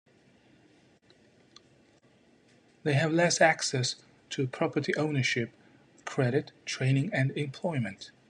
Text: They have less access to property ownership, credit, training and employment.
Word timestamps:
They 2.81 2.93
have 2.93 3.13
less 3.13 3.39
access 3.39 3.97
to 4.31 4.47
property 4.47 4.95
ownership, 4.95 5.51
credit, 6.05 6.51
training 6.65 7.11
and 7.13 7.29
employment. 7.37 8.09